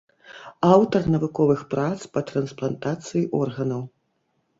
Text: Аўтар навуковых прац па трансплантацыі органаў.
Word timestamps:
Аўтар 0.75 1.03
навуковых 1.15 1.61
прац 1.73 1.99
па 2.15 2.23
трансплантацыі 2.31 3.23
органаў. 3.41 3.83